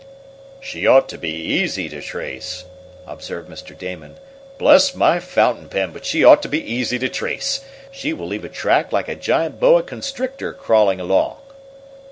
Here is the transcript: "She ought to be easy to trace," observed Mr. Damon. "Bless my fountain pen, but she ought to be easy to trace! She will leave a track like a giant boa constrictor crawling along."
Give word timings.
"She 0.59 0.87
ought 0.87 1.07
to 1.09 1.17
be 1.19 1.29
easy 1.29 1.87
to 1.89 2.01
trace," 2.01 2.65
observed 3.05 3.47
Mr. 3.47 3.77
Damon. 3.77 4.17
"Bless 4.57 4.95
my 4.95 5.19
fountain 5.19 5.69
pen, 5.69 5.91
but 5.91 6.07
she 6.07 6.23
ought 6.23 6.41
to 6.41 6.49
be 6.49 6.59
easy 6.73 6.97
to 6.97 7.07
trace! 7.07 7.61
She 7.91 8.11
will 8.11 8.25
leave 8.25 8.43
a 8.43 8.49
track 8.49 8.91
like 8.91 9.07
a 9.09 9.13
giant 9.15 9.59
boa 9.59 9.83
constrictor 9.83 10.53
crawling 10.53 10.99
along." 10.99 11.35